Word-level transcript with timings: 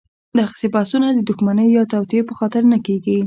دغسې 0.39 0.65
بحثونه 0.75 1.07
د 1.13 1.19
دښمنۍ 1.29 1.67
یا 1.77 1.83
توطیې 1.93 2.21
په 2.29 2.33
خاطر 2.39 2.61
نه 2.71 2.77
کېږي. 2.85 3.17